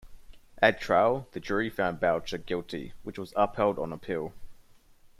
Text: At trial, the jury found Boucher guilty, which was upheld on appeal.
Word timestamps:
At 0.63 0.81
trial, 0.81 1.27
the 1.33 1.39
jury 1.39 1.69
found 1.69 1.99
Boucher 1.99 2.39
guilty, 2.39 2.93
which 3.03 3.19
was 3.19 3.33
upheld 3.35 3.77
on 3.77 3.93
appeal. 3.93 4.33